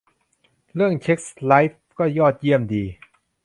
[0.73, 2.83] เรื่องเซ็กส์ไลฟ์ก็ยอดเยี่ยมดี